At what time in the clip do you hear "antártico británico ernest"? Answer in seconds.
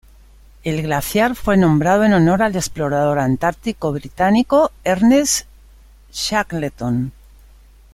3.19-5.45